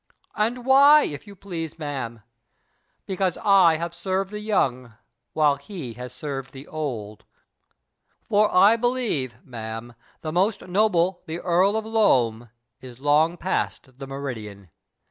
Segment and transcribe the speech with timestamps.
[0.35, 2.23] And wliy, if you please, ma'am?
[3.07, 4.95] liecause I have served the young,
[5.35, 7.23] wliile he has served the old—
[8.27, 14.07] for I believ^e, ma'am, the most noble the Earl of Loam is long past the
[14.07, 14.71] meridian.